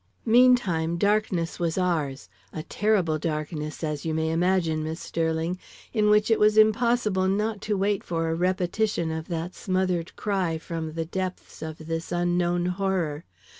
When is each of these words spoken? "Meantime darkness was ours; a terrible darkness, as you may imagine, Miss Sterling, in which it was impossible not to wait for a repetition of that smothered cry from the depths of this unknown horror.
"Meantime 0.25 0.97
darkness 0.97 1.59
was 1.59 1.77
ours; 1.77 2.27
a 2.51 2.63
terrible 2.63 3.19
darkness, 3.19 3.83
as 3.83 4.03
you 4.03 4.15
may 4.15 4.31
imagine, 4.31 4.83
Miss 4.83 4.99
Sterling, 4.99 5.59
in 5.93 6.09
which 6.09 6.31
it 6.31 6.39
was 6.39 6.57
impossible 6.57 7.27
not 7.27 7.61
to 7.61 7.77
wait 7.77 8.03
for 8.03 8.27
a 8.29 8.33
repetition 8.33 9.11
of 9.11 9.27
that 9.27 9.53
smothered 9.53 10.15
cry 10.15 10.57
from 10.57 10.93
the 10.93 11.05
depths 11.05 11.61
of 11.61 11.85
this 11.85 12.11
unknown 12.11 12.65
horror. 12.65 13.25